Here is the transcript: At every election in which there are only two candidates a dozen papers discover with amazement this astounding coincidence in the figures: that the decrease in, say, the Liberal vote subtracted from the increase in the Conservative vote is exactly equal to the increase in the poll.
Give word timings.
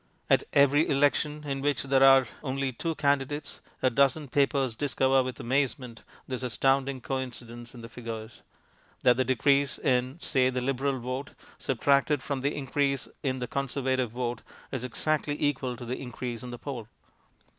At 0.31 0.43
every 0.53 0.89
election 0.89 1.43
in 1.43 1.61
which 1.61 1.83
there 1.83 2.01
are 2.03 2.27
only 2.41 2.71
two 2.73 2.95
candidates 2.95 3.61
a 3.83 3.91
dozen 3.91 4.29
papers 4.29 4.73
discover 4.73 5.21
with 5.21 5.39
amazement 5.39 6.01
this 6.27 6.41
astounding 6.41 7.01
coincidence 7.01 7.75
in 7.75 7.81
the 7.81 7.87
figures: 7.87 8.41
that 9.03 9.15
the 9.15 9.23
decrease 9.23 9.77
in, 9.77 10.19
say, 10.19 10.49
the 10.49 10.59
Liberal 10.59 10.97
vote 10.99 11.35
subtracted 11.59 12.23
from 12.23 12.41
the 12.41 12.55
increase 12.55 13.07
in 13.21 13.37
the 13.37 13.47
Conservative 13.47 14.09
vote 14.09 14.41
is 14.71 14.83
exactly 14.83 15.39
equal 15.39 15.77
to 15.77 15.85
the 15.85 16.01
increase 16.01 16.41
in 16.41 16.49
the 16.49 16.57
poll. 16.57 16.87